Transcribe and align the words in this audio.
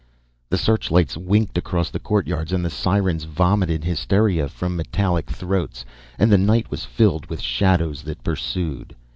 The 0.49 0.57
searchlights 0.57 1.15
winked 1.15 1.59
across 1.59 1.91
the 1.91 1.99
courtyards 1.99 2.51
and 2.51 2.65
the 2.65 2.71
sirens 2.71 3.25
vomited 3.25 3.83
hysteria 3.83 4.49
from 4.49 4.75
metallic 4.75 5.29
throats 5.29 5.85
and 6.17 6.31
the 6.31 6.39
night 6.39 6.71
was 6.71 6.85
filled 6.85 7.27
with 7.27 7.39
shadows 7.39 8.01
that 8.01 8.23
pursued. 8.23 8.95